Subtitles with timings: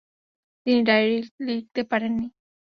[0.65, 1.17] তিনি ডায়েরি
[1.47, 2.27] লিখতে পারেন নি।